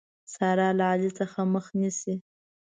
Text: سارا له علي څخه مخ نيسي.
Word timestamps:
سارا 0.33 0.69
له 0.77 0.85
علي 0.91 1.09
څخه 1.19 1.39
مخ 1.53 1.65
نيسي. 1.79 2.15